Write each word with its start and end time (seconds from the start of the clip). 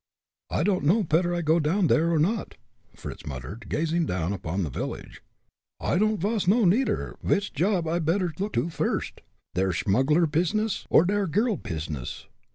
"I 0.49 0.63
don'd 0.63 0.81
know 0.83 1.03
petter 1.03 1.35
I 1.35 1.43
go 1.43 1.59
down 1.59 1.85
there, 1.85 2.11
or 2.11 2.17
not," 2.17 2.55
Fritz 2.95 3.23
muttered, 3.23 3.67
gazing 3.69 4.07
down 4.07 4.33
upon 4.33 4.63
the 4.63 4.71
village. 4.71 5.21
"I 5.79 5.99
don'd 5.99 6.19
vas 6.21 6.47
know, 6.47 6.65
neider, 6.65 7.17
vich 7.21 7.53
job 7.53 7.87
I 7.87 7.99
better 7.99 8.33
look 8.39 8.53
to, 8.53 8.71
first 8.71 9.21
der 9.53 9.71
smuggler 9.73 10.25
pizness, 10.25 10.87
or 10.89 11.05
der 11.05 11.27
girl 11.27 11.55
pizness. 11.55 12.25